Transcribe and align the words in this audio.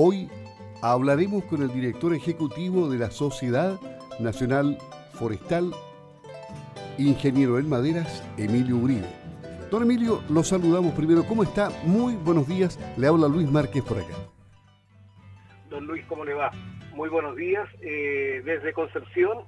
Hoy 0.00 0.30
hablaremos 0.80 1.42
con 1.46 1.60
el 1.60 1.72
director 1.74 2.14
ejecutivo 2.14 2.88
de 2.88 2.98
la 2.98 3.10
Sociedad 3.10 3.80
Nacional 4.20 4.78
Forestal, 5.14 5.72
ingeniero 6.98 7.58
en 7.58 7.68
maderas, 7.68 8.22
Emilio 8.36 8.76
Uribe. 8.76 9.08
Don 9.72 9.82
Emilio, 9.82 10.22
lo 10.28 10.44
saludamos 10.44 10.94
primero. 10.94 11.24
¿Cómo 11.26 11.42
está? 11.42 11.70
Muy 11.82 12.14
buenos 12.14 12.46
días. 12.46 12.78
Le 12.96 13.08
habla 13.08 13.26
Luis 13.26 13.50
Márquez 13.50 13.82
por 13.82 13.98
acá. 13.98 14.14
Don 15.68 15.84
Luis, 15.88 16.06
¿cómo 16.06 16.24
le 16.24 16.34
va? 16.34 16.52
Muy 16.94 17.08
buenos 17.08 17.34
días. 17.34 17.68
Eh, 17.80 18.40
desde 18.44 18.72
Concepción, 18.72 19.38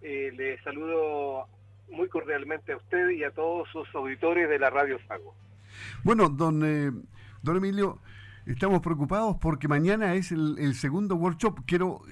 eh, 0.00 0.32
le 0.34 0.58
saludo 0.62 1.48
muy 1.90 2.08
cordialmente 2.08 2.72
a 2.72 2.78
usted 2.78 3.10
y 3.10 3.24
a 3.24 3.30
todos 3.32 3.68
sus 3.68 3.86
auditores 3.94 4.48
de 4.48 4.58
la 4.58 4.70
Radio 4.70 4.98
Sago. 5.06 5.34
Bueno, 6.02 6.30
don, 6.30 6.62
eh, 6.64 6.90
don 7.42 7.56
Emilio, 7.58 7.98
Estamos 8.44 8.80
preocupados 8.80 9.36
porque 9.40 9.68
mañana 9.68 10.14
es 10.14 10.32
el, 10.32 10.74
segundo 10.74 11.14
workshop. 11.14 11.60
Quiero 11.64 12.02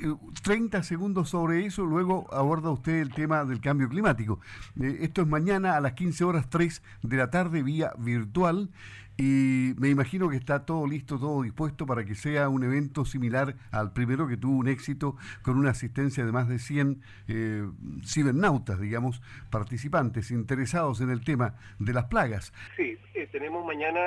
30 0.43 0.79
eh, 0.79 0.83
segundos 0.85 1.29
sobre 1.29 1.67
eso, 1.67 1.85
luego 1.85 2.33
aborda 2.33 2.71
usted 2.71 3.01
el 3.01 3.13
tema 3.13 3.45
del 3.45 3.61
cambio 3.61 3.89
climático. 3.89 4.39
Eh, 4.81 4.99
esto 5.01 5.23
es 5.23 5.27
mañana 5.27 5.77
a 5.77 5.81
las 5.81 5.95
15 5.95 6.23
horas 6.23 6.49
3 6.49 6.83
de 7.03 7.17
la 7.17 7.31
tarde 7.31 7.65
vía 7.65 7.93
virtual 7.99 8.71
y 9.21 9.75
me 9.77 9.91
imagino 9.91 10.31
que 10.31 10.37
está 10.37 10.65
todo 10.65 10.87
listo, 10.87 11.19
todo 11.19 11.43
dispuesto 11.43 11.85
para 11.85 12.07
que 12.07 12.15
sea 12.15 12.49
un 12.49 12.65
evento 12.65 13.05
similar 13.05 13.55
al 13.71 13.93
primero 13.93 14.27
que 14.27 14.39
tuvo 14.39 14.57
un 14.57 14.67
éxito 14.67 15.15
con 15.43 15.59
una 15.59 15.73
asistencia 15.73 16.25
de 16.25 16.33
más 16.33 16.49
de 16.49 16.59
100 16.59 17.03
eh, 17.29 17.69
cibernautas, 18.03 18.81
digamos, 18.81 19.21
participantes 19.51 20.31
interesados 20.31 21.03
en 21.03 21.11
el 21.11 21.23
tema 21.23 21.55
de 21.79 21.93
las 21.93 22.07
plagas. 22.07 22.55
Sí, 22.79 22.97
eh, 23.13 23.29
tenemos 23.31 23.63
mañana 23.67 24.01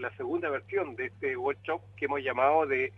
la 0.00 0.10
segunda 0.16 0.50
versión 0.50 0.96
de 0.96 1.06
este 1.06 1.36
workshop 1.36 1.80
que 1.96 2.06
hemos 2.06 2.20
llamado 2.20 2.66
de, 2.66 2.92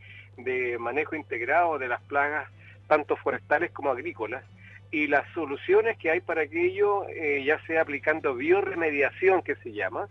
manejo 0.79 1.15
integrado 1.15 1.79
de 1.79 1.89
las 1.89 2.01
plagas, 2.05 2.49
tanto 2.89 3.17
forestales 3.17 3.71
como 3.71 3.91
agrícolas 3.91 4.45
y 4.91 5.09
las 5.09 5.31
soluciones 5.35 5.99
que 5.99 6.11
hay 6.11 6.23
para 6.23 6.41
aquello, 6.41 7.07
eh, 7.11 7.45
ya 7.45 7.61
sea 7.67 7.83
aplicando 7.83 8.35
bioremediación, 8.35 9.43
que 9.43 9.57
se 9.57 9.73
llama, 9.73 10.09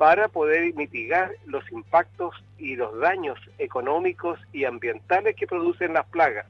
para 0.00 0.28
poder 0.28 0.72
mitigar 0.76 1.30
los 1.44 1.70
impactos 1.70 2.34
y 2.56 2.74
los 2.74 2.98
daños 3.00 3.38
económicos 3.58 4.40
y 4.50 4.64
ambientales 4.64 5.36
que 5.36 5.46
producen 5.46 5.92
las 5.92 6.06
plagas, 6.06 6.46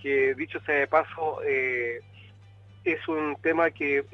que 0.00 0.36
dicho 0.36 0.60
sea 0.60 0.76
de 0.76 0.86
paso, 0.86 1.40
eh, 1.44 2.00
es 2.84 3.08
un 3.08 3.34
tema 3.42 3.72
que 3.72 4.04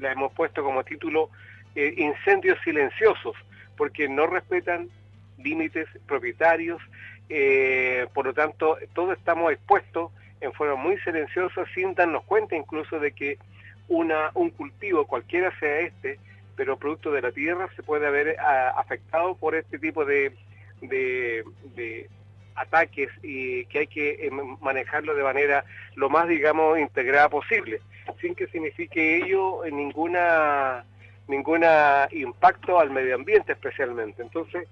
la 0.00 0.10
hemos 0.10 0.32
puesto 0.32 0.64
como 0.64 0.82
título 0.82 1.30
eh, 1.76 1.94
incendios 1.96 2.58
silenciosos, 2.64 3.36
porque 3.76 4.08
no 4.08 4.26
respetan 4.26 4.88
límites 5.38 5.86
propietarios, 6.08 6.82
eh, 7.28 8.08
por 8.14 8.26
lo 8.26 8.34
tanto, 8.34 8.78
todos 8.94 9.16
estamos 9.16 9.52
expuestos 9.52 10.10
en 10.40 10.52
forma 10.54 10.74
muy 10.74 10.98
silenciosa 11.02 11.64
sin 11.72 11.94
darnos 11.94 12.24
cuenta 12.24 12.56
incluso 12.56 12.98
de 12.98 13.12
que 13.12 13.38
una, 13.86 14.32
un 14.34 14.50
cultivo, 14.50 15.06
cualquiera 15.06 15.56
sea 15.60 15.78
este, 15.82 16.18
pero 16.58 16.76
producto 16.76 17.12
de 17.12 17.22
la 17.22 17.30
tierra 17.30 17.70
se 17.76 17.84
puede 17.84 18.08
haber 18.08 18.36
ah, 18.40 18.74
afectado 18.76 19.36
por 19.36 19.54
este 19.54 19.78
tipo 19.78 20.04
de, 20.04 20.34
ataques 22.56 23.08
y 23.22 23.64
que 23.66 23.78
hay 23.78 23.86
que 23.86 24.26
eh, 24.26 24.30
manejarlo 24.60 25.14
de 25.14 25.22
manera 25.22 25.64
lo 25.94 26.10
más, 26.10 26.26
digamos, 26.26 26.76
integrada 26.80 27.28
posible, 27.28 27.80
sin 28.20 28.34
que 28.34 28.48
signifique 28.48 29.18
ello 29.18 29.62
ninguna 29.70 30.84
ninguna 31.28 32.08
impacto 32.10 32.80
al 32.80 32.90
medio 32.90 33.14
ambiente 33.14 33.52
especialmente. 33.52 34.22
Entonces, 34.22 34.66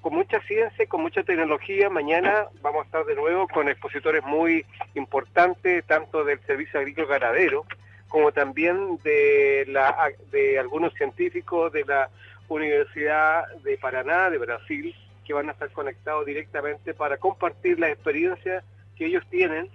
con 0.00 0.14
mucha 0.14 0.40
ciencia 0.42 0.84
y 0.84 0.86
con 0.86 1.02
mucha 1.02 1.22
tecnología, 1.22 1.90
mañana 1.90 2.46
vamos 2.62 2.82
a 2.82 2.84
estar 2.86 3.04
de 3.04 3.14
nuevo 3.14 3.46
con 3.48 3.68
expositores 3.68 4.24
muy 4.24 4.64
importantes, 4.94 5.84
tanto 5.84 6.24
del 6.24 6.40
Servicio 6.46 6.80
Agrícola 6.80 7.18
Ganadero, 7.18 7.66
como 8.10 8.30
también 8.32 8.98
de, 9.02 9.64
la, 9.68 10.10
de 10.30 10.58
algunos 10.58 10.92
científicos 10.94 11.72
de 11.72 11.86
la 11.86 12.10
Universidad 12.48 13.46
de 13.62 13.78
Paraná, 13.78 14.28
de 14.28 14.36
Brasil, 14.38 14.94
que 15.24 15.32
van 15.32 15.48
a 15.48 15.52
estar 15.52 15.70
conectados 15.70 16.26
directamente 16.26 16.92
para 16.92 17.16
compartir 17.18 17.78
las 17.78 17.92
experiencias 17.92 18.64
que 18.96 19.06
ellos 19.06 19.22
tienen, 19.30 19.70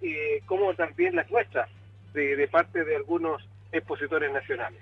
eh, 0.00 0.40
como 0.46 0.72
también 0.74 1.16
las 1.16 1.28
nuestras, 1.30 1.68
de, 2.14 2.48
parte 2.48 2.84
de 2.84 2.96
algunos 2.96 3.46
expositores 3.72 4.32
nacionales. 4.32 4.80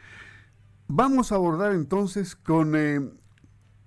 vamos 0.88 1.32
a 1.32 1.36
abordar 1.36 1.74
entonces 1.74 2.36
con 2.36 2.76
eh, 2.76 3.00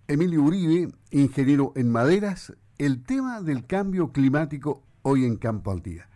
Emilio 0.07 0.43
Uribe, 0.43 0.93
ingeniero 1.11 1.73
en 1.77 1.91
maderas, 1.91 2.57
el 2.79 3.03
tema 3.05 3.41
del 3.41 3.67
cambio 3.67 4.13
climático 4.13 4.83
hoy 5.03 5.25
en 5.25 5.37
Campo 5.37 5.71
al 5.71 5.83
Día. 5.83 6.09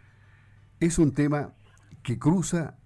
Es 0.80 0.98
un 0.98 1.14
tema 1.14 1.52
que 2.02 2.18
cruza 2.18 2.76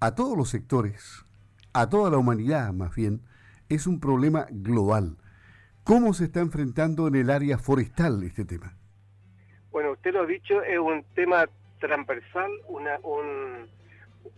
a 0.00 0.14
todos 0.14 0.36
los 0.36 0.48
sectores, 0.48 1.24
a 1.72 1.88
toda 1.88 2.10
la 2.10 2.18
humanidad 2.18 2.72
más 2.72 2.94
bien, 2.94 3.22
es 3.68 3.86
un 3.86 4.00
problema 4.00 4.46
global. 4.50 5.16
¿Cómo 5.84 6.12
se 6.14 6.24
está 6.24 6.40
enfrentando 6.40 7.08
en 7.08 7.14
el 7.14 7.30
área 7.30 7.58
forestal 7.58 8.22
este 8.22 8.44
tema? 8.44 8.76
Bueno, 9.70 9.92
usted 9.92 10.12
lo 10.12 10.22
ha 10.22 10.26
dicho, 10.26 10.62
es 10.62 10.78
un 10.78 11.04
tema 11.14 11.48
transversal, 11.80 12.50
una, 12.68 12.98
un, 13.02 13.68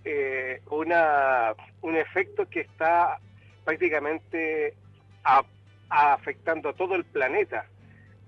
eh, 0.05 0.61
una, 0.71 1.55
un 1.83 1.97
efecto 1.97 2.49
que 2.49 2.61
está 2.61 3.19
prácticamente 3.65 4.75
afectando 5.89 6.71
a 6.71 6.73
todo 6.73 6.95
el 6.95 7.05
planeta. 7.05 7.67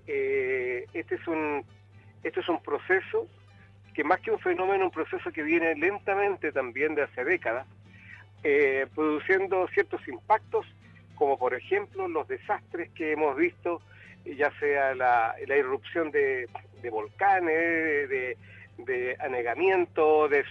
Eh, 0.07 0.85
este, 0.93 1.15
es 1.15 1.27
un, 1.27 1.65
este 2.23 2.39
es 2.39 2.49
un 2.49 2.61
proceso 2.61 3.27
que 3.93 4.03
más 4.03 4.19
que 4.19 4.31
un 4.31 4.39
fenómeno, 4.39 4.85
un 4.85 4.91
proceso 4.91 5.31
que 5.31 5.41
viene 5.41 5.73
lentamente 5.75 6.51
también 6.51 6.95
de 6.95 7.03
hace 7.03 7.23
décadas, 7.23 7.65
eh, 8.43 8.87
produciendo 8.93 9.67
ciertos 9.69 10.05
impactos, 10.07 10.65
como 11.15 11.39
por 11.39 11.53
ejemplo 11.53 12.07
los 12.07 12.27
desastres 12.27 12.91
que 12.91 13.13
hemos 13.13 13.35
visto, 13.37 13.81
ya 14.25 14.51
sea 14.59 14.93
la, 14.95 15.35
la 15.47 15.57
irrupción 15.57 16.11
de, 16.11 16.47
volcanes, 16.91 18.09
de, 18.09 18.37
de 18.77 19.15
anegamiento, 19.19 20.27
de, 20.27 20.43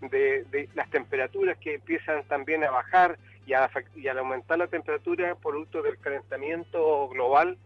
de, 0.00 0.68
las 0.74 0.90
temperaturas 0.90 1.56
que 1.58 1.74
empiezan 1.74 2.24
también 2.24 2.64
a 2.64 2.70
bajar 2.70 3.18
y, 3.46 3.52
al 3.54 4.18
aumentar 4.18 4.58
la 4.58 4.66
temperatura 4.66 5.34
producto 5.34 5.82
del 5.82 5.98
calentamiento 5.98 7.08
global, 7.08 7.58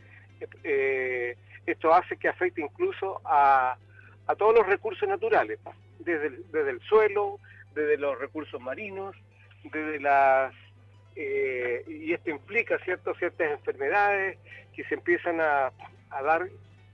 eh, 0.64 1.36
esto 1.66 1.92
hace 1.92 2.16
que 2.16 2.28
afecte 2.28 2.60
incluso 2.60 3.20
a, 3.24 3.76
todos 4.36 4.54
los 4.54 4.66
recursos 4.66 5.08
naturales, 5.08 5.58
desde 6.00 6.26
el, 6.26 6.50
desde 6.52 6.70
el 6.70 6.80
suelo, 6.82 7.38
desde 7.74 7.96
los 7.96 8.18
recursos 8.18 8.60
marinos, 8.60 9.16
desde 9.64 10.00
las 10.00 10.52
eh, 11.16 11.82
y 11.88 12.12
esto 12.12 12.30
implica 12.30 12.78
cierto, 12.84 13.12
ciertas 13.14 13.50
enfermedades 13.50 14.38
que 14.72 14.84
se 14.84 14.94
empiezan 14.94 15.40
a, 15.40 15.72
a, 16.10 16.22
dar 16.22 16.48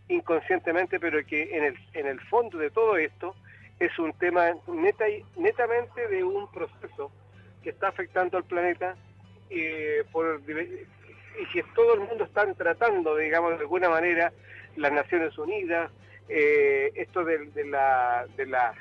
inconscientemente, 0.08 1.00
pero 1.00 1.24
que 1.24 1.56
en 1.56 1.64
el, 1.64 1.74
en 1.94 2.06
el 2.06 2.20
fondo 2.20 2.58
de 2.58 2.70
todo 2.70 2.96
esto 2.96 3.34
es 3.80 3.98
un 3.98 4.12
tema 4.14 4.52
neta, 4.66 5.04
netamente 5.36 6.08
de 6.08 6.22
un 6.22 6.50
proceso 6.50 7.10
que 7.62 7.70
está 7.70 7.88
afectando 7.88 8.36
al 8.36 8.44
planeta 8.44 8.94
eh, 9.50 10.04
por, 10.12 10.40
y 10.48 11.52
que 11.52 11.62
todo 11.74 11.94
el 11.94 12.00
mundo 12.00 12.24
está 12.24 12.52
tratando, 12.54 13.16
digamos, 13.16 13.52
de 13.52 13.60
alguna 13.60 13.88
manera, 13.88 14.32
las 14.76 14.92
Naciones 14.92 15.36
Unidas, 15.38 15.90
eh, 16.28 16.92
esto 16.94 17.24
de, 17.24 17.64
la, 17.64 18.26
de, 18.36 18.46
la, 18.46 18.74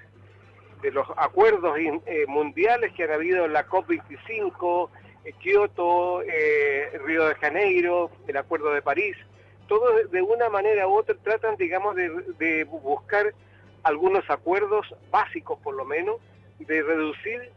de 0.82 0.92
los 0.92 1.08
acuerdos 1.18 1.78
eh, 1.80 2.26
mundiales 2.28 2.94
que 2.94 3.04
han 3.04 3.12
habido 3.12 3.48
la 3.48 3.68
COP25, 3.68 4.90
Kioto, 5.40 6.22
Río 7.06 7.26
de 7.28 7.36
Janeiro, 7.36 8.12
el 8.28 8.36
Acuerdo 8.36 8.74
de 8.74 8.82
París, 8.82 9.16
todos 9.68 10.12
de 10.12 10.22
una 10.22 10.50
manera 10.50 10.88
u 10.88 10.94
otra 10.94 11.16
tratan, 11.16 11.56
digamos, 11.58 11.96
de, 11.96 12.64
buscar 12.66 13.34
algunos 13.84 14.30
acuerdos 14.30 14.88
básicos 15.12 15.60
por 15.60 15.76
lo 15.76 15.86
menos 15.86 16.18
de 16.60 16.82
reducir 16.82 17.52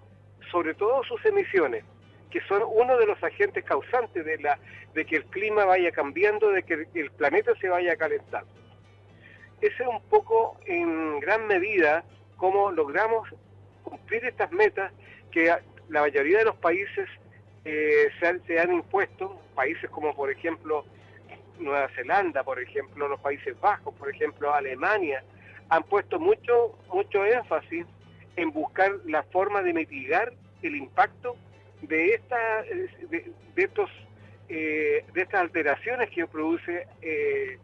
sobre 0.51 0.75
todo 0.75 1.03
sus 1.05 1.25
emisiones, 1.25 1.85
que 2.31 2.41
son 2.43 2.63
uno 2.67 2.97
de 2.99 3.07
los 3.07 3.23
agentes 3.23 3.65
causantes 3.65 4.25
de, 4.25 4.39
la, 4.39 4.59
de 4.95 5.05
que 5.05 5.17
el 5.17 5.25
clima 5.27 5.65
vaya 5.65 5.91
cambiando, 5.93 6.51
de 6.51 6.63
que 6.63 6.87
el 6.95 7.11
planeta 7.13 7.53
se 7.61 7.69
vaya 7.69 7.97
calentando. 7.97 8.51
Ese 9.61 9.83
es 9.83 9.89
un 9.89 10.03
poco 10.03 10.59
en 10.67 11.19
gran 11.21 11.47
medida 11.47 12.05
cómo 12.37 12.71
logramos 12.71 13.29
cumplir 13.83 14.25
estas 14.25 14.53
metas 14.53 14.93
que 15.31 15.55
la 15.89 16.01
mayoría 16.01 16.39
de 16.39 16.45
los 16.45 16.57
países 16.57 17.09
eh, 17.65 18.09
se 18.47 18.61
han 18.61 18.73
impuesto, 18.73 19.41
países 19.55 19.89
como 19.91 20.15
por 20.15 20.31
ejemplo 20.31 20.85
Nueva 21.59 21.89
Zelanda, 21.95 22.43
por 22.45 22.61
ejemplo, 22.61 23.09
los 23.09 23.21
Países 23.21 23.59
Bajos, 23.61 23.95
por 23.95 24.09
ejemplo, 24.09 24.53
Alemania, 24.53 25.23
han 25.69 25.83
puesto 25.85 26.19
mucho, 26.19 26.79
mucho 26.93 27.25
énfasis 27.25 27.87
en 28.37 28.51
buscar 28.53 28.93
la 29.07 29.23
forma 29.25 29.63
de 29.63 29.73
mitigar 29.73 30.33
el 30.63 30.77
impacto 30.77 31.37
de, 31.83 32.15
esta, 32.15 32.63
de, 33.11 33.33
estos, 33.57 33.91
eh, 34.49 35.05
de 35.13 35.23
estas 35.23 35.41
alteraciones 35.41 36.11
que 36.11 36.27
produce 36.27 36.87
eh, 37.03 37.59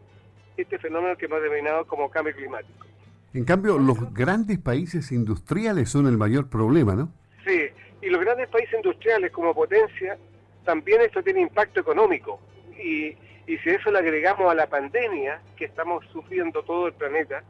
este 0.57 0.77
fenómeno 0.79 1.15
que 1.17 1.25
hemos 1.25 1.41
denominado 1.41 1.85
como 1.85 2.09
cambio 2.09 2.35
climático. 2.35 2.85
En 3.33 3.45
cambio, 3.45 3.79
los 3.79 4.13
grandes 4.13 4.59
países 4.59 5.11
industriales 5.11 5.89
son 5.89 6.05
el 6.05 6.17
mayor 6.17 6.49
problema, 6.49 6.93
¿no? 6.93 7.11
Sí, 7.45 7.61
y 8.01 8.09
los 8.09 8.21
grandes 8.21 8.47
países 8.49 8.75
industriales 8.75 9.31
como 9.31 9.55
potencia, 9.55 10.17
también 10.65 11.01
esto 11.01 11.23
tiene 11.23 11.41
impacto 11.41 11.79
económico. 11.79 12.39
Y, 12.77 13.15
y 13.45 13.57
si 13.57 13.69
eso 13.69 13.91
le 13.91 13.99
agregamos 13.99 14.49
a 14.49 14.55
la 14.55 14.67
pandemia 14.67 15.41
que 15.57 15.65
estamos 15.65 16.05
sufriendo 16.11 16.63
todo 16.63 16.87
el 16.87 16.93
planeta, 16.93 17.43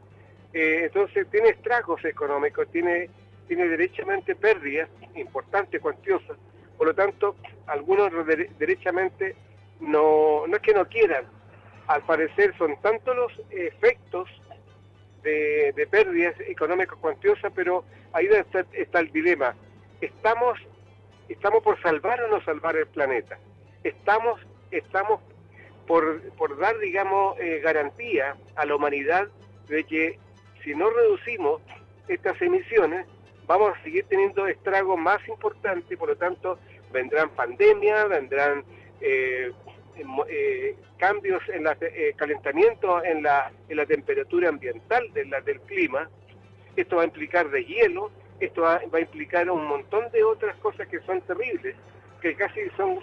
eh, 0.52 0.82
entonces 0.84 1.26
tiene 1.30 1.50
estragos 1.50 2.04
económicos, 2.04 2.68
tiene, 2.68 3.10
tiene 3.46 3.68
derechamente 3.68 4.34
pérdidas 4.34 4.88
importantes, 5.14 5.80
cuantiosas. 5.80 6.36
Por 6.76 6.88
lo 6.88 6.94
tanto, 6.94 7.36
algunos 7.66 8.10
derechamente 8.58 9.36
no, 9.80 10.46
no 10.46 10.56
es 10.56 10.62
que 10.62 10.74
no 10.74 10.86
quieran, 10.86 11.24
al 11.86 12.02
parecer 12.02 12.56
son 12.56 12.76
tantos 12.80 13.14
los 13.14 13.32
efectos 13.50 14.28
de, 15.22 15.72
de 15.76 15.86
pérdidas 15.86 16.34
económicas 16.40 16.98
cuantiosas, 16.98 17.52
pero 17.54 17.84
ahí 18.12 18.26
está, 18.26 18.64
está 18.72 19.00
el 19.00 19.12
dilema. 19.12 19.54
Estamos, 20.00 20.58
estamos 21.28 21.62
por 21.62 21.80
salvar 21.82 22.20
o 22.22 22.28
no 22.28 22.42
salvar 22.44 22.76
el 22.76 22.86
planeta. 22.86 23.38
Estamos, 23.84 24.40
estamos 24.70 25.20
por, 25.86 26.22
por 26.32 26.58
dar, 26.58 26.78
digamos, 26.78 27.38
eh, 27.38 27.60
garantía 27.62 28.36
a 28.56 28.64
la 28.66 28.76
humanidad 28.76 29.28
de 29.68 29.84
que 29.84 30.18
si 30.62 30.74
no 30.74 30.90
reducimos 30.90 31.60
estas 32.08 32.40
emisiones, 32.40 33.06
vamos 33.46 33.76
a 33.76 33.82
seguir 33.82 34.04
teniendo 34.08 34.46
estragos 34.46 34.98
más 34.98 35.26
importantes 35.28 35.96
por 35.98 36.08
lo 36.08 36.16
tanto 36.16 36.58
vendrán 36.94 37.28
pandemias, 37.30 38.08
vendrán 38.08 38.64
eh, 39.00 39.52
eh, 40.28 40.76
cambios 40.96 41.42
en 41.48 41.66
el 41.66 41.76
eh, 41.80 42.14
calentamiento 42.16 43.04
en 43.04 43.22
la, 43.22 43.52
en 43.68 43.76
la 43.76 43.84
temperatura 43.84 44.48
ambiental 44.48 45.12
de 45.12 45.26
la, 45.26 45.40
del 45.40 45.60
clima. 45.62 46.08
Esto 46.76 46.96
va 46.96 47.02
a 47.02 47.06
implicar 47.06 47.50
de 47.50 47.64
hielo, 47.64 48.10
esto 48.40 48.62
va, 48.62 48.80
va, 48.92 48.98
a 48.98 49.00
implicar 49.02 49.50
un 49.50 49.66
montón 49.66 50.10
de 50.12 50.24
otras 50.24 50.56
cosas 50.56 50.88
que 50.88 51.00
son 51.00 51.20
terribles, 51.22 51.76
que 52.20 52.34
casi 52.34 52.60
son 52.76 53.00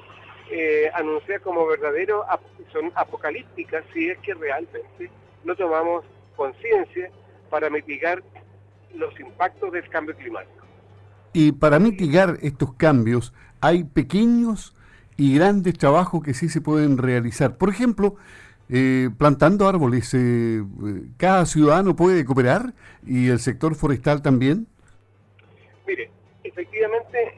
anunciadas 0.94 1.42
como 1.44 1.66
verdaderos, 1.66 2.26
son 2.72 2.92
apocalípticas 2.96 3.84
si 3.94 4.10
es 4.10 4.18
que 4.20 4.34
realmente 4.34 5.10
no 5.44 5.56
tomamos 5.56 6.04
conciencia 6.36 7.10
para 7.50 7.70
mitigar 7.70 8.24
los 8.96 9.18
impactos 9.20 9.72
del 9.72 9.88
cambio 9.90 10.16
climático. 10.16 10.66
Y 11.34 11.54
para 11.54 11.80
mitigar 11.80 12.38
estos 12.42 12.74
cambios 12.74 13.34
hay 13.62 13.84
pequeños 13.84 14.76
y 15.18 15.36
grandes 15.36 15.78
trabajos 15.78 16.24
que 16.24 16.34
sí 16.34 16.50
se 16.50 16.62
pueden 16.62 16.98
realizar. 16.98 17.58
Por 17.58 17.70
ejemplo, 17.70 18.16
eh, 18.70 19.10
plantando 19.18 19.68
árboles, 19.68 20.14
eh, 20.14 20.64
¿cada 21.18 21.46
ciudadano 21.46 21.96
puede 21.96 22.26
cooperar 22.26 22.74
y 23.06 23.28
el 23.30 23.40
sector 23.40 23.76
forestal 23.76 24.22
también? 24.22 24.68
Mire, 25.88 26.10
efectivamente, 26.44 27.38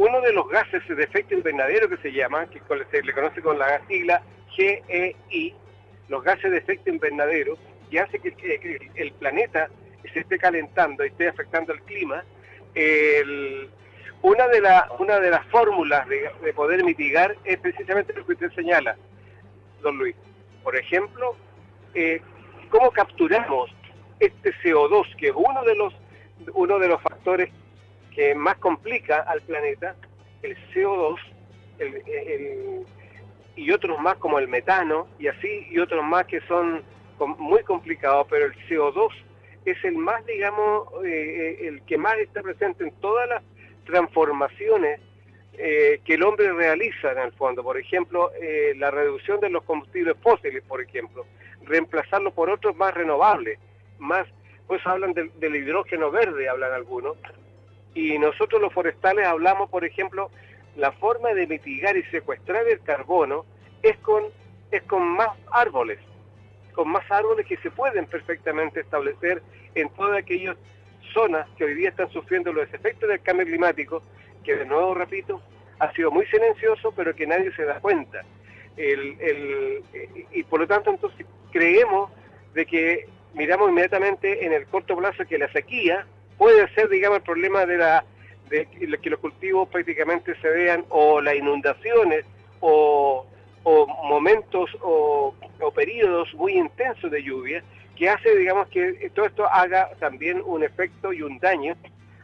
uno 0.00 0.22
de 0.22 0.32
los 0.32 0.48
gases 0.48 0.82
de 0.88 1.04
efecto 1.04 1.34
invernadero 1.34 1.86
que 1.86 1.98
se 1.98 2.10
llama, 2.10 2.46
que 2.46 2.62
se 2.90 3.02
le 3.02 3.12
conoce 3.12 3.42
con 3.42 3.58
la 3.58 3.86
sigla 3.86 4.22
GEI, 4.56 5.54
los 6.08 6.24
gases 6.24 6.50
de 6.50 6.56
efecto 6.56 6.88
invernadero, 6.88 7.58
y 7.90 7.98
hace 7.98 8.18
que, 8.18 8.90
el 8.94 9.12
planeta 9.12 9.68
se 10.10 10.20
esté 10.20 10.38
calentando 10.38 11.04
y 11.04 11.08
esté 11.08 11.28
afectando 11.28 11.74
el 11.74 11.82
clima, 11.82 12.24
una, 14.22 14.48
de 14.48 14.62
una 14.98 15.20
de 15.20 15.30
las 15.30 15.44
fórmulas 15.48 16.08
de, 16.08 16.52
poder 16.54 16.82
mitigar 16.82 17.36
es 17.44 17.58
precisamente 17.58 18.14
lo 18.14 18.24
que 18.24 18.32
usted 18.32 18.52
señala, 18.52 18.96
don 19.82 19.98
Luis. 19.98 20.16
Por 20.64 20.76
ejemplo, 20.76 21.36
eh, 21.92 22.22
cómo 22.70 22.90
capturamos 22.90 23.70
este 24.18 24.54
CO2, 24.62 25.14
que 25.16 25.26
es 25.26 25.34
uno 25.36 25.62
de 25.62 25.74
los, 25.74 25.94
uno 26.54 26.78
de 26.78 26.88
los 26.88 27.02
factores 27.02 27.50
que 28.14 28.34
más 28.34 28.56
complica 28.58 29.20
al 29.20 29.40
planeta, 29.42 29.96
el 30.42 30.56
CO2, 30.72 31.18
y 33.56 33.70
otros 33.72 33.98
más 34.00 34.16
como 34.16 34.38
el 34.38 34.48
metano, 34.48 35.08
y 35.18 35.28
así, 35.28 35.66
y 35.70 35.78
otros 35.78 36.04
más 36.04 36.26
que 36.26 36.40
son 36.42 36.82
muy 37.38 37.62
complicado, 37.64 38.26
pero 38.28 38.46
el 38.46 38.54
CO2 38.68 39.10
es 39.64 39.84
el 39.84 39.96
más, 39.96 40.24
digamos, 40.26 40.88
eh, 41.04 41.58
eh, 41.60 41.68
el 41.68 41.82
que 41.82 41.98
más 41.98 42.16
está 42.18 42.42
presente 42.42 42.84
en 42.84 42.92
todas 43.00 43.28
las 43.28 43.42
transformaciones 43.84 45.00
eh, 45.58 46.00
que 46.04 46.14
el 46.14 46.22
hombre 46.22 46.52
realiza 46.52 47.12
en 47.12 47.18
el 47.18 47.32
fondo. 47.32 47.62
Por 47.62 47.78
ejemplo, 47.78 48.30
la 48.76 48.90
reducción 48.90 49.40
de 49.40 49.50
los 49.50 49.62
combustibles 49.64 50.16
fósiles, 50.22 50.62
por 50.62 50.80
ejemplo, 50.80 51.26
reemplazarlo 51.64 52.30
por 52.30 52.48
otros 52.48 52.74
más 52.76 52.94
renovables, 52.94 53.58
más, 53.98 54.26
pues 54.66 54.80
hablan 54.86 55.12
del 55.12 55.56
hidrógeno 55.56 56.10
verde, 56.10 56.48
hablan 56.48 56.72
algunos, 56.72 57.16
y 57.94 58.18
nosotros 58.18 58.60
los 58.60 58.72
forestales 58.72 59.26
hablamos, 59.26 59.68
por 59.70 59.84
ejemplo, 59.84 60.30
la 60.76 60.92
forma 60.92 61.30
de 61.34 61.46
mitigar 61.46 61.96
y 61.96 62.02
secuestrar 62.04 62.66
el 62.68 62.80
carbono 62.80 63.44
es 63.82 63.96
con, 63.98 64.24
es 64.70 64.82
con 64.84 65.02
más 65.08 65.30
árboles 65.50 65.98
con 66.72 66.88
más 66.88 67.08
árboles 67.10 67.46
que 67.46 67.56
se 67.58 67.70
pueden 67.70 68.06
perfectamente 68.06 68.80
establecer 68.80 69.42
en 69.74 69.88
todas 69.90 70.18
aquellas 70.18 70.56
zonas 71.12 71.46
que 71.56 71.64
hoy 71.64 71.74
día 71.74 71.90
están 71.90 72.10
sufriendo 72.10 72.52
los 72.52 72.72
efectos 72.72 73.08
del 73.08 73.20
cambio 73.20 73.46
climático, 73.46 74.02
que 74.44 74.56
de 74.56 74.64
nuevo 74.64 74.94
repito, 74.94 75.42
ha 75.78 75.92
sido 75.92 76.10
muy 76.10 76.26
silencioso, 76.26 76.92
pero 76.92 77.14
que 77.14 77.26
nadie 77.26 77.52
se 77.52 77.64
da 77.64 77.80
cuenta. 77.80 78.24
y 78.76 80.42
por 80.44 80.60
lo 80.60 80.66
tanto, 80.66 80.90
entonces 80.90 81.26
creemos 81.52 82.10
de 82.54 82.66
que 82.66 83.08
miramos 83.34 83.70
inmediatamente 83.70 84.44
en 84.44 84.52
el 84.52 84.66
corto 84.66 84.96
plazo 84.96 85.24
que 85.26 85.38
la 85.38 85.52
sequía 85.52 86.06
puede 86.40 86.66
ser, 86.74 86.88
digamos, 86.88 87.18
el 87.18 87.24
problema 87.24 87.66
de 87.66 87.76
la 87.76 88.02
que 88.48 89.10
los 89.10 89.20
cultivos 89.20 89.68
prácticamente 89.68 90.34
se 90.40 90.48
vean 90.48 90.84
o 90.88 91.20
las 91.20 91.36
inundaciones 91.36 92.24
o 92.60 93.26
o 93.62 93.86
momentos 93.86 94.70
o, 94.82 95.34
periodos 95.74 96.32
muy 96.34 96.54
intensos 96.54 97.10
de 97.10 97.22
lluvia 97.22 97.62
que 97.96 98.08
hace, 98.08 98.34
digamos, 98.36 98.68
que 98.68 99.10
todo 99.14 99.26
esto 99.26 99.46
haga 99.46 99.90
también 100.00 100.42
un 100.44 100.64
efecto 100.64 101.12
y 101.12 101.22
un 101.22 101.38
daño 101.38 101.76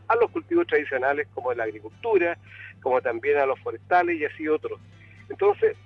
a 0.08 0.16
los 0.16 0.30
cultivos 0.30 0.66
tradicionales 0.66 1.28
como 1.34 1.52
la 1.52 1.64
agricultura, 1.64 2.38
como 2.82 3.00
también 3.00 3.38
a 3.38 3.46
los 3.46 3.60
forestales 3.60 4.18
y 4.18 4.24
así 4.24 4.48
otros. 4.48 4.80
Entonces, 5.28 5.76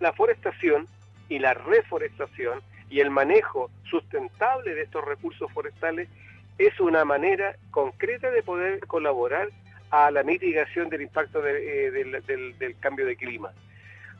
la 0.00 0.12
forestación 0.12 0.88
y 1.28 1.38
la 1.38 1.54
reforestación 1.54 2.60
y 2.90 3.00
el 3.00 3.10
manejo 3.10 3.70
sustentable 3.90 4.74
de 4.74 4.82
estos 4.82 5.04
recursos 5.04 5.50
forestales 5.52 6.08
es 6.58 6.78
una 6.80 7.04
manera 7.04 7.56
concreta 7.70 8.30
de 8.30 8.42
poder 8.42 8.80
colaborar 8.86 9.48
a 9.90 10.10
la 10.10 10.22
mitigación 10.22 10.88
del 10.90 11.02
impacto 11.02 11.46
eh, 11.46 11.90
del, 11.90 12.58
del 12.58 12.78
cambio 12.80 13.06
de 13.06 13.16
clima. 13.16 13.52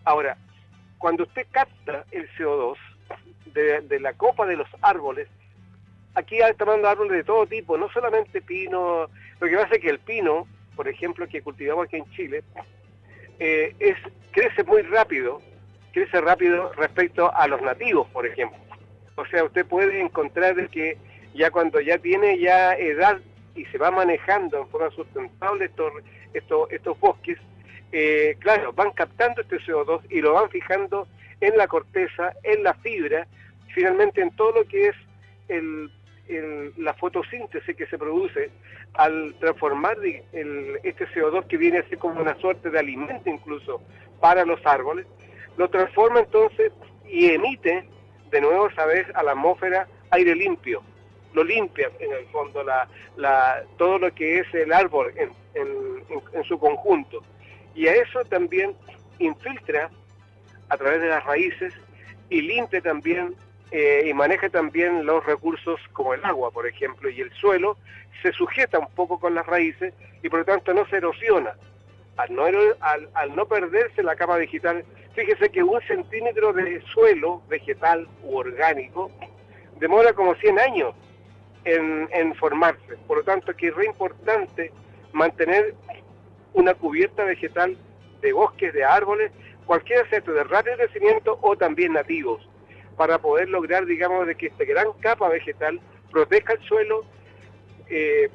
Ahora, 0.05 0.39
cuando 0.99 1.25
usted 1.25 1.47
capta 1.51 2.05
el 2.11 2.29
CO2 2.37 2.77
de, 3.53 4.01
la 4.01 4.13
copa 4.15 4.47
de 4.47 4.57
los 4.57 4.69
árboles, 4.83 5.29
aquí 6.15 6.39
está 6.39 6.65
hablando 6.65 6.89
árboles 6.89 7.13
de 7.13 7.25
todo 7.25 7.47
tipo, 7.47 7.77
no 7.79 7.89
solamente 7.91 8.41
pino, 8.41 9.09
lo 9.41 9.49
que 9.49 9.57
pasa 9.57 9.75
es 9.77 9.81
que 9.81 9.91
el 9.91 10.01
pino, 10.01 10.47
por 10.77 10.89
ejemplo, 10.89 11.27
que 11.29 11.43
cultivamos 11.43 11.87
aquí 11.87 11.97
en 11.97 12.11
Chile, 12.11 12.45
eh, 13.39 13.75
es, 13.79 13.97
crece 14.33 14.65
muy 14.65 14.83
rápido, 14.83 15.41
crece 15.93 16.21
rápido 16.21 16.73
respecto 16.73 17.33
a 17.35 17.47
los 17.47 17.63
nativos, 17.63 18.09
por 18.09 18.27
ejemplo. 18.27 18.59
O 19.17 19.27
sea, 19.27 19.45
usted 19.45 19.67
puede 19.67 20.01
encontrar 20.01 20.69
que 20.69 20.97
ya 21.35 21.51
cuando 21.51 21.81
ya 21.81 21.99
tiene 21.99 22.39
ya 22.39 22.75
edad 22.75 23.19
y 23.55 23.65
se 23.67 23.79
va 23.79 23.91
manejando 23.91 24.59
en 24.59 24.69
forma 24.69 24.91
sustentable 24.91 25.67
estos, 25.67 25.93
estos, 26.33 26.71
estos 26.71 26.99
bosques, 27.01 27.39
eh, 27.93 28.37
claro, 28.41 28.73
van 28.73 28.93
captando 28.93 29.41
este 29.41 29.59
CO2 29.61 30.03
y 30.11 30.21
lo 30.21 30.35
van 30.35 30.51
fijando 30.51 31.09
en 31.41 31.57
la 31.57 31.67
corteza, 31.67 32.33
en 32.43 32.63
la 32.63 32.75
fibra, 32.75 33.27
finalmente 33.75 34.21
en 34.21 34.31
todo 34.37 34.53
lo 34.53 34.65
que 34.65 34.89
es 34.89 34.97
la 36.77 36.93
fotosíntesis 36.95 37.75
que 37.75 37.87
se 37.87 37.97
produce 37.97 38.51
al 38.95 39.35
transformar 39.41 39.97
este 40.05 41.07
CO2 41.09 41.47
que 41.47 41.57
viene 41.57 41.79
así 41.79 41.97
como 41.97 42.21
una 42.21 42.35
suerte 42.37 42.69
de 42.71 42.79
alimento 42.79 43.31
incluso 43.31 43.81
para 44.21 44.45
los 44.45 44.65
árboles, 44.67 45.07
lo 45.57 45.69
transforma 45.71 46.21
entonces 46.21 46.73
y 47.09 47.31
emite 47.31 47.89
de 48.31 48.41
nuevo 48.41 48.69
esa 48.69 48.85
a 49.15 49.23
la 49.23 49.33
atmósfera 49.33 49.89
aire 50.11 50.35
limpio, 50.35 50.83
lo 51.35 51.45
limpia 51.45 51.91
en 51.99 52.13
el 52.13 52.27
fondo 52.27 52.63
la, 52.65 53.63
todo 53.77 53.99
lo 53.99 54.15
que 54.15 54.41
es 54.41 54.55
el 54.55 54.73
árbol 54.73 55.13
en 55.55 56.45
su 56.45 56.59
conjunto 56.59 57.23
y 57.75 57.87
a 57.87 57.95
eso 57.95 58.25
también 58.25 58.75
infiltra 59.21 59.91
a 60.69 60.77
través 60.77 61.01
de 61.01 61.09
las 61.09 61.25
raíces 61.25 61.73
y 62.29 62.43
limpie 62.43 62.81
también 62.81 63.37
eh, 63.71 64.07
y 64.07 64.15
maneje 64.15 64.51
también 64.51 65.05
los 65.07 65.25
recursos 65.25 65.79
como 65.93 66.15
el 66.15 66.25
agua, 66.25 66.51
por 66.51 66.67
ejemplo, 66.67 67.09
y 67.11 67.21
el 67.21 67.31
suelo 67.35 67.77
se 68.23 68.33
sujeta 68.33 68.79
un 68.79 68.91
poco 68.95 69.21
con 69.21 69.35
las 69.35 69.47
raíces 69.47 69.95
y 70.23 70.29
por 70.29 70.41
lo 70.41 70.45
tanto 70.45 70.75
no 70.75 70.87
se 70.87 70.97
erosiona. 70.97 71.53
Al 72.17 72.35
no, 72.35 72.45
al, 72.45 73.09
al 73.15 73.37
no 73.37 73.47
perderse 73.47 74.03
la 74.03 74.17
capa 74.17 74.39
digital, 74.39 74.85
fíjese 75.15 75.51
que 75.51 75.63
un 75.63 75.81
centímetro 75.83 76.53
de 76.53 76.81
suelo 76.93 77.43
vegetal 77.49 78.09
u 78.25 78.39
orgánico 78.39 79.11
demora 79.79 80.13
como 80.15 80.35
100 80.35 80.59
años 80.59 80.95
en, 81.75 82.35
formarse. 82.35 82.97
Por 83.07 83.19
lo 83.19 83.25
tanto, 83.25 83.55
que 83.55 83.69
es 83.69 83.75
re 83.75 83.87
importante 83.87 84.73
mantener 85.13 85.75
una 86.55 86.75
cubierta 86.75 87.25
vegetal 87.25 87.77
de 88.21 88.33
bosques, 88.33 88.73
de 88.73 88.85
árboles, 88.85 89.33
cualquiera 89.67 90.09
sea 90.09 90.21
de 90.21 90.45
rápido 90.45 90.77
crecimiento 90.77 91.39
o 91.43 91.57
también 91.57 91.93
nativos, 91.93 92.47
para 92.97 93.19
poder 93.19 93.49
lograr, 93.49 93.87
digamos, 93.87 94.27
de 94.27 94.35
que 94.35 94.47
esta 94.47 94.65
gran 94.65 94.93
capa 95.01 95.29
vegetal 95.29 95.81
proteja 96.11 96.55
el 96.55 96.61
suelo, 96.63 97.05
eh, 97.89 98.29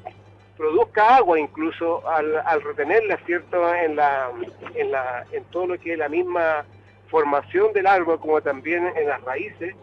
produzca 0.56 1.16
agua 1.16 1.38
incluso 1.38 2.08
al, 2.08 2.36
al, 2.46 2.62
retenerla, 2.62 3.18
¿cierto?, 3.26 3.74
en, 3.74 3.96
la, 3.96 4.30
en, 4.74 4.90
la, 4.90 5.26
en 5.32 5.44
todo 5.46 5.66
lo 5.66 5.78
que 5.78 5.92
es 5.92 5.98
la 5.98 6.08
misma 6.08 6.64
formación 7.08 7.72
del 7.72 7.86
árbol, 7.86 8.20
como 8.20 8.40
también 8.40 8.86
en 8.96 9.08
las 9.08 9.20
raíces, 9.22 9.74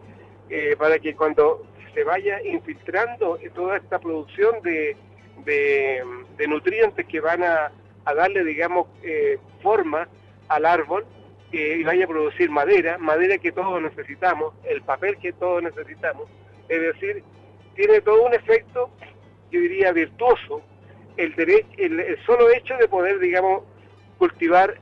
eh, 0.49 0.75
para 0.77 0.99
que 0.99 1.15
cuando 1.15 1.65
se 1.93 2.03
vaya 2.03 2.41
infiltrando 2.43 3.37
toda 3.53 3.77
esta 3.77 3.99
producción 3.99 4.61
de, 4.61 4.95
de, 5.45 6.47
nutrientes 6.47 7.05
que 7.05 7.19
van 7.19 7.43
a, 7.43 7.71
a 8.05 8.13
darle, 8.13 8.43
digamos, 8.43 8.87
eh, 9.03 9.37
forma 9.61 10.07
al 10.47 10.65
árbol 10.65 11.05
eh, 11.51 11.77
y 11.79 11.83
vaya 11.83 12.05
a 12.05 12.07
producir 12.07 12.49
madera, 12.49 12.97
madera 12.97 13.37
que 13.37 13.51
todos 13.51 13.81
necesitamos, 13.81 14.53
el 14.63 14.81
papel 14.81 15.17
que 15.17 15.33
todos 15.33 15.61
necesitamos. 15.61 16.29
Es 16.69 16.81
decir, 16.81 17.23
tiene 17.75 18.01
todo 18.01 18.23
un 18.25 18.33
efecto, 18.33 18.89
yo 19.51 19.59
diría, 19.59 19.91
virtuoso, 19.91 20.61
el, 21.17 22.17
solo 22.25 22.49
hecho 22.51 22.75
de 22.77 22.87
poder, 22.87 23.19
digamos, 23.19 23.63
cultivar, 24.17 24.79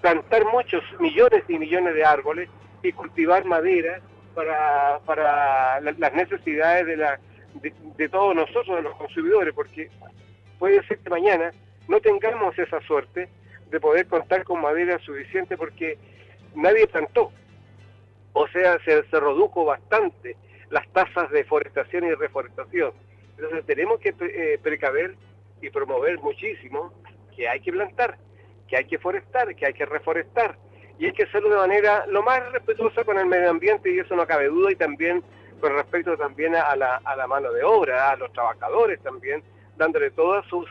plantar 0.00 0.44
muchos 0.46 0.82
millones 1.00 1.42
y 1.48 1.58
millones 1.58 1.94
de 1.94 2.04
árboles 2.04 2.48
y 2.82 2.92
cultivar 2.92 3.44
madera 3.44 4.00
para, 4.36 5.00
para 5.06 5.80
las 5.80 6.12
necesidades 6.12 6.86
de, 6.86 6.96
la, 6.98 7.18
de, 7.96 8.08
todos 8.10 8.36
nosotros, 8.36 8.76
de 8.76 8.82
los 8.82 8.94
consumidores, 8.96 9.54
porque 9.54 9.90
puede 10.58 10.86
ser 10.86 10.98
que 10.98 11.08
mañana 11.10 11.50
no 11.88 11.98
tengamos 12.00 12.56
esa 12.58 12.80
suerte 12.82 13.28
de 13.70 13.80
poder 13.80 14.06
contar 14.06 14.44
con 14.44 14.60
madera 14.60 14.98
suficiente 14.98 15.56
porque 15.56 15.98
nadie 16.54 16.86
plantó. 16.86 17.32
O 18.34 18.46
sea, 18.48 18.78
se, 18.84 19.02
se 19.08 19.18
redujo 19.18 19.64
bastante 19.64 20.36
las 20.70 20.86
tasas 20.92 21.30
de 21.30 21.42
forestación 21.44 22.04
y 22.04 22.12
reforestación. 22.12 22.92
Entonces 23.38 23.64
tenemos 23.64 23.98
que 24.00 24.14
eh, 24.20 24.58
precaver 24.62 25.14
y 25.62 25.70
promover 25.70 26.18
muchísimo 26.18 26.92
que 27.34 27.48
hay 27.48 27.60
que 27.60 27.72
plantar, 27.72 28.18
que 28.68 28.76
hay 28.76 28.84
que 28.84 28.98
forestar, 28.98 29.54
que 29.56 29.66
hay 29.66 29.72
que 29.72 29.86
reforestar, 29.86 30.58
y 30.98 31.06
hay 31.06 31.12
que 31.12 31.24
hacerlo 31.24 31.50
de 31.50 31.56
manera 31.56 32.06
lo 32.06 32.22
más 32.22 32.50
respetuosa 32.52 33.04
con 33.04 33.18
el 33.18 33.26
medio 33.26 33.50
ambiente 33.50 33.92
y 33.92 33.98
eso 33.98 34.16
no 34.16 34.26
cabe 34.26 34.46
duda 34.46 34.72
y 34.72 34.76
también 34.76 35.22
con 35.60 35.74
respecto 35.74 36.16
también 36.16 36.54
a 36.54 36.76
la, 36.76 36.96
a 37.04 37.16
la 37.16 37.26
mano 37.26 37.50
de 37.52 37.62
obra, 37.64 38.10
a 38.10 38.16
los 38.16 38.32
trabajadores 38.32 39.00
también, 39.00 39.42
dándole 39.76 40.10
todos 40.10 40.46
sus, 40.46 40.68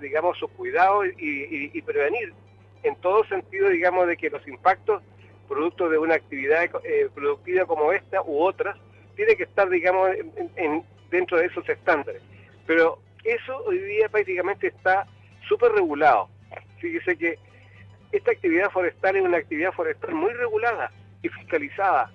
digamos, 0.00 0.38
sus 0.38 0.50
cuidados 0.52 1.06
y, 1.18 1.80
prevenir 1.82 2.32
en 2.82 2.94
todo 2.96 3.24
sentido, 3.24 3.68
digamos, 3.68 4.06
de 4.06 4.16
que 4.16 4.30
los 4.30 4.46
impactos 4.46 5.02
producto 5.48 5.88
de 5.88 5.98
una 5.98 6.14
actividad 6.14 6.64
eh, 6.84 7.08
productiva 7.12 7.66
como 7.66 7.92
esta 7.92 8.22
u 8.22 8.40
otras, 8.40 8.76
tiene 9.16 9.34
que 9.34 9.42
estar, 9.42 9.68
digamos, 9.68 10.10
en, 10.54 10.84
dentro 11.10 11.38
de 11.38 11.46
esos 11.46 11.68
estándares. 11.68 12.22
Pero 12.68 13.00
eso 13.24 13.56
hoy 13.64 13.78
día 13.78 14.08
prácticamente 14.08 14.68
está 14.68 15.08
súper 15.48 15.72
regulado. 15.72 16.28
Fíjese 16.78 17.16
que 17.16 17.36
esta 18.12 18.32
actividad 18.32 18.70
forestal 18.70 19.16
es 19.16 19.22
una 19.22 19.38
actividad 19.38 19.72
forestal 19.72 20.14
muy 20.14 20.32
regulada 20.32 20.90
y 21.22 21.28
fiscalizada 21.28 22.10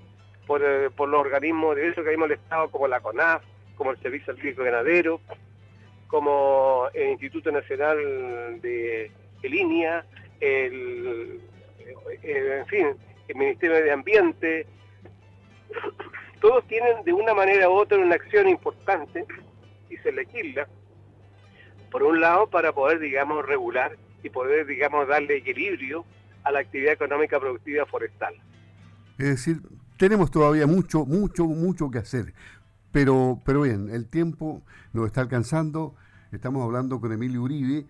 por, 0.46 0.62
eh, 0.64 0.90
los 0.98 1.14
organismos 1.14 1.76
de 1.76 1.90
eso 1.90 2.04
que 2.04 2.10
del 2.12 2.32
Estado, 2.32 2.70
como 2.70 2.88
la 2.88 3.00
CONAF, 3.00 3.44
como 3.76 3.92
el 3.92 4.02
Servicio 4.02 4.34
Agrícola 4.34 4.72
Ganadero, 4.72 5.20
como 6.08 6.88
el 6.94 7.12
Instituto 7.12 7.52
Nacional 7.52 8.62
de, 8.62 9.12
el, 10.40 11.42
eh, 12.24 12.58
en 12.60 12.66
fin, 12.68 12.88
el 13.28 13.36
Ministerio 13.36 13.78
de 13.78 13.92
Ambiente, 13.92 14.68
todos 16.42 16.66
tienen 16.68 17.04
de 17.04 17.14
una 17.14 17.34
manera 17.34 17.70
u 17.70 17.74
otra 17.74 17.98
una 17.98 18.16
acción 18.16 18.48
importante 18.48 19.26
y 19.90 19.98
se 19.98 20.12
legisla, 20.12 20.68
por 21.90 22.04
un 22.04 22.20
lado, 22.20 22.48
para 22.48 22.72
poder, 22.74 23.00
digamos, 23.00 23.46
regular 23.46 23.96
y 24.26 24.30
poder, 24.30 24.66
digamos, 24.66 25.08
darle 25.08 25.38
equilibrio 25.38 26.06
a 26.44 26.52
la 26.52 26.60
actividad 26.60 26.94
económica 26.94 27.40
productiva 27.40 27.86
forestal. 27.86 28.34
Es 29.18 29.28
decir, 29.28 29.62
tenemos 29.98 30.32
todavía 30.32 30.68
mucho, 30.68 31.06
mucho, 31.06 31.46
mucho 31.46 31.90
que 31.92 32.00
hacer. 32.00 32.34
Pero, 32.92 33.42
pero 33.46 33.62
bien, 33.62 33.90
el 33.90 34.08
tiempo 34.08 34.64
nos 34.94 35.08
está 35.08 35.22
alcanzando. 35.22 35.96
Estamos 36.32 36.64
hablando 36.64 37.00
con 37.00 37.12
Emilio 37.12 37.44
Uribe, 37.44 37.86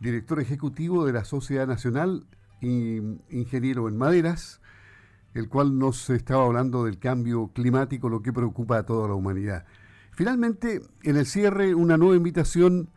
director 0.00 0.40
ejecutivo 0.40 1.06
de 1.06 1.12
la 1.12 1.24
Sociedad 1.24 1.66
Nacional 1.66 2.26
Ingeniero 2.60 3.88
en 3.88 3.96
Maderas, 3.96 4.60
el 5.34 5.48
cual 5.48 5.78
nos 5.78 6.10
estaba 6.10 6.44
hablando 6.44 6.84
del 6.84 6.98
cambio 6.98 7.50
climático, 7.54 8.08
lo 8.08 8.22
que 8.22 8.32
preocupa 8.32 8.78
a 8.78 8.86
toda 8.86 9.08
la 9.08 9.14
humanidad. 9.14 9.64
Finalmente, 10.10 10.80
en 11.04 11.16
el 11.16 11.26
cierre, 11.26 11.74
una 11.74 11.96
nueva 11.96 12.16
invitación 12.16 12.90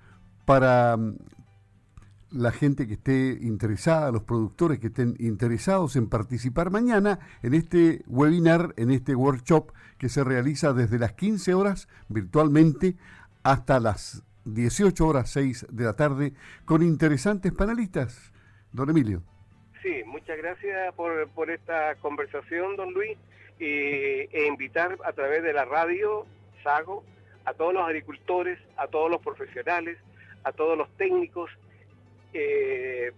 para 0.45 0.97
la 2.31 2.51
gente 2.51 2.87
que 2.87 2.93
esté 2.93 3.37
interesada, 3.41 4.11
los 4.11 4.23
productores 4.23 4.79
que 4.79 4.87
estén 4.87 5.15
interesados 5.19 5.95
en 5.95 6.09
participar 6.09 6.71
mañana 6.71 7.19
en 7.43 7.53
este 7.53 8.01
webinar, 8.07 8.73
en 8.77 8.91
este 8.91 9.15
workshop 9.15 9.71
que 9.97 10.09
se 10.09 10.23
realiza 10.23 10.73
desde 10.73 10.97
las 10.97 11.13
15 11.13 11.53
horas 11.53 11.87
virtualmente 12.07 12.95
hasta 13.43 13.79
las 13.79 14.23
18 14.45 15.05
horas 15.05 15.29
6 15.31 15.67
de 15.69 15.83
la 15.83 15.95
tarde 15.95 16.33
con 16.65 16.81
interesantes 16.83 17.51
panelistas. 17.51 18.31
Don 18.71 18.89
Emilio. 18.89 19.21
Sí, 19.81 20.01
muchas 20.05 20.37
gracias 20.37 20.93
por, 20.95 21.49
esta 21.49 21.95
conversación, 21.95 22.77
don 22.77 22.93
Luis, 22.93 23.17
e 23.59 24.45
invitar 24.47 24.97
a 25.03 25.11
través 25.13 25.43
de 25.43 25.53
la 25.53 25.65
radio 25.65 26.25
Sago 26.63 27.03
a 27.45 27.53
todos 27.53 27.73
los 27.73 27.83
agricultores, 27.83 28.59
a 28.77 28.87
todos 28.87 29.09
los 29.09 29.21
profesionales, 29.21 29.97
a 30.43 30.51
todos 30.51 30.77
los 30.77 30.89
técnicos 30.97 31.49
eh, 32.33 33.11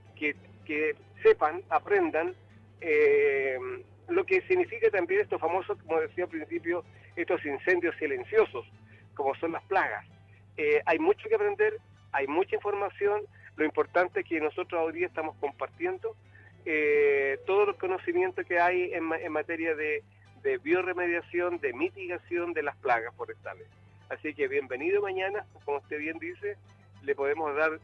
que, 0.66 0.96
sepan, 1.22 1.62
aprendan 1.70 2.34
eh, 2.82 3.58
lo 4.10 4.26
que 4.26 4.42
significa 4.42 4.90
también 4.90 5.22
estos 5.22 5.40
famosos, 5.40 5.78
como 5.84 6.02
decía 6.02 6.26
al 6.26 6.30
principio, 6.30 6.84
estos 7.16 7.46
incendios 7.46 7.96
silenciosos, 7.98 8.66
como 9.14 9.34
son 9.36 9.54
las 9.54 9.64
plagas. 9.64 10.06
Eh, 10.58 10.82
hay 10.86 11.00
mucho 11.00 11.30
que 11.30 11.36
aprender, 11.36 11.78
hay 12.12 12.28
mucha 12.28 12.56
información, 12.56 13.22
lo 13.56 13.66
importante 13.66 14.22
es 14.22 14.26
que 14.26 14.42
nosotros 14.42 14.82
hoy 14.84 14.94
día 14.94 15.08
estamos 15.08 15.36
compartiendo 15.40 16.16
todos 17.46 17.68
los 17.68 17.76
conocimientos 17.76 18.46
que 18.46 18.58
hay 18.58 18.94
en, 18.94 19.32
materia 19.34 19.76
de, 19.76 20.02
de 20.44 20.58
bioremediación, 20.60 21.60
de 21.60 21.74
mitigación 21.74 22.54
de 22.54 22.64
las 22.64 22.76
plagas 22.78 23.14
forestales. 23.16 23.68
Así 24.10 24.34
que 24.34 24.48
bienvenido 24.48 25.02
mañana, 25.02 25.46
como 25.66 25.80
usted 25.80 26.00
bien 26.00 26.20
dice, 26.20 26.56
le 27.02 27.16
podemos 27.16 27.54
dar 27.56 27.80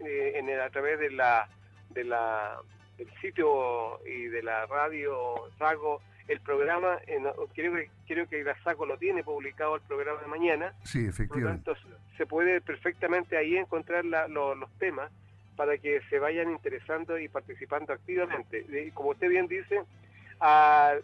eh, 0.00 0.32
en 0.34 0.50
a 0.58 0.70
través 0.70 0.98
de 0.98 1.10
la, 1.10 1.48
de 1.90 2.04
la, 2.04 2.58
del 2.98 3.08
sitio 3.20 4.00
y 4.06 4.26
de 4.26 4.42
la 4.42 4.66
radio 4.66 5.34
Sago 5.58 6.00
el 6.28 6.40
programa, 6.40 6.98
en, 7.06 7.24
creo, 7.54 7.74
que, 7.74 7.88
creo 8.06 8.28
que 8.28 8.42
la 8.42 8.60
Sago 8.62 8.84
lo 8.84 8.98
tiene 8.98 9.22
publicado 9.22 9.76
el 9.76 9.82
programa 9.82 10.20
de 10.20 10.26
mañana. 10.26 10.72
Sí, 10.82 11.06
efectivamente. 11.06 11.64
Por 11.64 11.76
lo 11.76 11.82
tanto, 11.82 11.96
se 12.16 12.26
puede 12.26 12.60
perfectamente 12.60 13.36
ahí 13.36 13.56
encontrar 13.56 14.04
los 14.04 14.70
temas 14.78 15.10
para 15.54 15.78
que 15.78 16.00
se 16.10 16.18
vayan 16.18 16.50
interesando 16.50 17.18
y 17.18 17.28
participando 17.28 17.92
activamente. 17.92 18.66
Y 18.68 18.90
como 18.90 19.10
usted 19.10 19.28
bien 19.28 19.46
dice, 19.46 19.82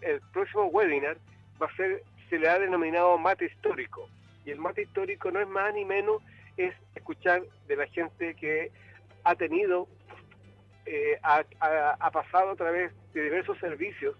el 0.00 0.20
próximo 0.32 0.64
webinar 0.66 1.16
va 1.60 1.66
a 1.66 1.76
ser, 1.76 2.02
se 2.28 2.38
le 2.38 2.48
ha 2.48 2.58
denominado 2.58 3.16
mate 3.18 3.46
histórico. 3.46 4.08
Y 4.44 4.50
el 4.50 4.58
mate 4.58 4.82
histórico 4.82 5.30
no 5.30 5.40
es 5.40 5.48
más 5.48 5.72
ni 5.72 5.84
menos 5.84 6.20
es 6.56 6.74
escuchar 6.94 7.42
de 7.66 7.76
la 7.76 7.86
gente 7.86 8.34
que 8.34 8.70
ha 9.24 9.34
tenido, 9.34 9.88
eh, 10.86 11.18
ha, 11.22 12.10
pasado 12.10 12.50
a 12.50 12.56
través 12.56 12.92
de 13.14 13.24
diversos 13.24 13.58
servicios, 13.58 14.16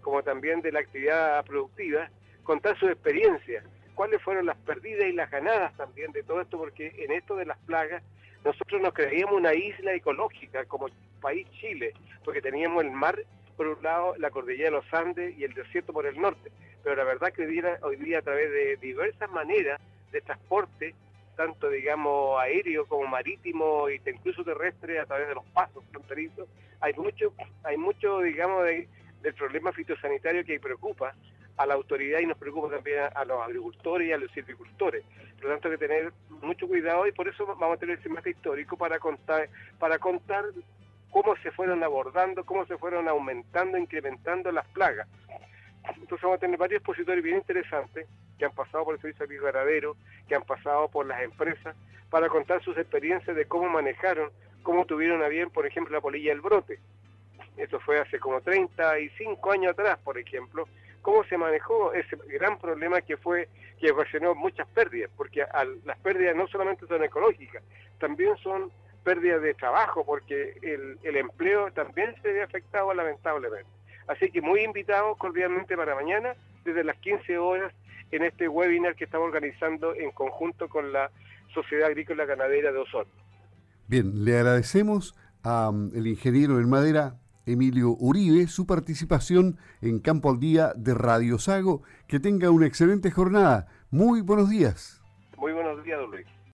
como 0.00 0.22
también 0.22 0.62
de 0.62 0.72
la 0.72 0.80
actividad 0.80 1.44
productiva, 1.44 2.10
contar 2.42 2.78
su 2.78 2.88
experiencia, 2.88 3.62
cuáles 3.94 4.22
fueron 4.22 4.46
las 4.46 4.56
perdidas 4.58 5.08
y 5.08 5.12
las 5.12 5.30
ganadas 5.30 5.76
también 5.76 6.12
de 6.12 6.22
todo 6.22 6.40
esto, 6.40 6.58
porque 6.58 6.92
en 6.98 7.12
esto 7.12 7.36
de 7.36 7.46
las 7.46 7.58
plagas 7.58 8.02
nosotros 8.44 8.80
nos 8.80 8.94
creíamos 8.94 9.34
una 9.34 9.54
isla 9.54 9.94
ecológica 9.94 10.64
como 10.66 10.86
país 11.20 11.48
Chile, 11.50 11.92
porque 12.24 12.40
teníamos 12.40 12.84
el 12.84 12.92
mar 12.92 13.18
por 13.56 13.66
un 13.66 13.82
lado 13.82 14.14
la 14.18 14.30
cordillera 14.30 14.70
de 14.70 14.76
los 14.76 14.94
Andes 14.94 15.36
y 15.36 15.44
el 15.44 15.54
desierto 15.54 15.92
por 15.92 16.06
el 16.06 16.20
norte. 16.20 16.52
Pero 16.84 16.94
la 16.94 17.04
verdad 17.04 17.32
que 17.32 17.42
hoy 17.82 17.96
día, 17.96 18.18
a 18.18 18.22
través 18.22 18.50
de 18.50 18.76
diversas 18.76 19.30
maneras 19.30 19.80
de 20.12 20.20
transporte, 20.20 20.94
tanto 21.36 21.68
digamos 21.68 22.40
aéreo 22.40 22.86
como 22.86 23.06
marítimo 23.06 23.88
y 23.88 24.00
incluso 24.06 24.42
terrestre 24.44 24.98
a 24.98 25.06
través 25.06 25.28
de 25.28 25.34
los 25.34 25.44
pasos 25.46 25.84
fronterizos, 25.90 26.48
hay 26.80 26.94
mucho, 26.94 27.32
hay 27.62 27.76
mucho 27.76 28.20
digamos 28.20 28.64
del 28.64 29.34
problema 29.34 29.72
fitosanitario 29.72 30.44
que 30.44 30.58
preocupa 30.58 31.14
a 31.56 31.66
la 31.66 31.74
autoridad 31.74 32.20
y 32.20 32.26
nos 32.26 32.38
preocupa 32.38 32.74
también 32.74 33.00
a, 33.14 33.24
los 33.24 33.42
agricultores 33.42 34.08
y 34.08 34.12
a 34.12 34.18
los 34.18 34.30
silvicultores. 34.32 35.04
Por 35.36 35.44
lo 35.44 35.50
tanto, 35.52 35.68
hay 35.68 35.74
que 35.78 35.88
tener 35.88 36.12
mucho 36.42 36.68
cuidado 36.68 37.06
y 37.06 37.12
por 37.12 37.28
eso 37.28 37.46
vamos 37.46 37.76
a 37.76 37.80
tener 37.80 37.98
ese 37.98 38.08
mapa 38.08 38.28
histórico 38.28 38.76
para 38.76 38.98
contar, 38.98 39.48
para 39.78 39.98
contar 39.98 40.44
cómo 41.10 41.34
se 41.36 41.50
fueron 41.50 41.82
abordando, 41.82 42.44
cómo 42.44 42.66
se 42.66 42.76
fueron 42.76 43.08
aumentando, 43.08 43.78
incrementando 43.78 44.52
las 44.52 44.66
plagas. 44.68 45.08
Entonces 45.94 46.22
vamos 46.22 46.36
a 46.36 46.40
tener 46.40 46.58
varios 46.58 46.80
expositores 46.80 47.24
bien 47.24 47.36
interesantes 47.36 48.06
que 48.38 48.44
han 48.44 48.52
pasado 48.52 48.84
por 48.84 48.94
el 48.94 49.00
servicio 49.00 49.24
agrícola 49.24 49.64
que 50.28 50.34
han 50.34 50.42
pasado 50.42 50.88
por 50.88 51.06
las 51.06 51.22
empresas, 51.22 51.76
para 52.10 52.28
contar 52.28 52.62
sus 52.62 52.76
experiencias 52.76 53.36
de 53.36 53.46
cómo 53.46 53.68
manejaron, 53.68 54.30
cómo 54.62 54.84
tuvieron 54.84 55.22
a 55.22 55.28
bien, 55.28 55.50
por 55.50 55.66
ejemplo, 55.66 55.94
la 55.94 56.00
polilla 56.00 56.30
del 56.30 56.40
brote. 56.40 56.78
Eso 57.56 57.80
fue 57.80 57.98
hace 57.98 58.18
como 58.18 58.40
35 58.40 59.52
años 59.52 59.72
atrás, 59.72 59.98
por 60.04 60.18
ejemplo, 60.18 60.68
cómo 61.02 61.24
se 61.24 61.38
manejó 61.38 61.92
ese 61.92 62.16
gran 62.26 62.58
problema 62.58 63.00
que 63.00 63.16
fue 63.16 63.48
que 63.80 63.90
ocasionó 63.90 64.34
muchas 64.34 64.66
pérdidas, 64.68 65.10
porque 65.16 65.44
las 65.84 65.98
pérdidas 65.98 66.34
no 66.36 66.46
solamente 66.48 66.86
son 66.86 67.02
ecológicas, 67.04 67.62
también 67.98 68.36
son 68.38 68.70
pérdidas 69.04 69.40
de 69.42 69.54
trabajo, 69.54 70.04
porque 70.04 70.58
el, 70.62 70.98
el 71.02 71.16
empleo 71.16 71.70
también 71.72 72.14
se 72.22 72.32
ve 72.32 72.42
afectado 72.42 72.92
lamentablemente. 72.92 73.70
Así 74.08 74.30
que 74.30 74.40
muy 74.40 74.60
invitados 74.62 75.16
cordialmente 75.18 75.76
para 75.76 75.94
mañana, 75.94 76.34
desde 76.64 76.84
las 76.84 76.96
15 76.98 77.38
horas, 77.38 77.72
en 78.10 78.22
este 78.22 78.48
webinar 78.48 78.94
que 78.94 79.04
estamos 79.04 79.26
organizando 79.26 79.94
en 79.94 80.10
conjunto 80.12 80.68
con 80.68 80.92
la 80.92 81.10
Sociedad 81.52 81.88
Agrícola 81.88 82.24
Ganadera 82.24 82.72
de 82.72 82.78
Osorno. 82.78 83.12
Bien, 83.88 84.24
le 84.24 84.36
agradecemos 84.36 85.14
al 85.42 85.68
um, 85.68 86.06
ingeniero 86.06 86.58
en 86.58 86.68
madera 86.68 87.18
Emilio 87.46 87.96
Uribe 87.98 88.48
su 88.48 88.66
participación 88.66 89.58
en 89.80 90.00
Campo 90.00 90.30
al 90.30 90.40
Día 90.40 90.72
de 90.74 90.94
Radio 90.94 91.38
Sago. 91.38 91.82
Que 92.08 92.18
tenga 92.18 92.50
una 92.50 92.66
excelente 92.66 93.10
jornada. 93.10 93.68
Muy 93.90 94.20
buenos 94.20 94.50
días. 94.50 95.00
Muy 95.36 95.52
buenos 95.52 95.82
días, 95.84 96.00
don 96.00 96.10
Luis. 96.10 96.26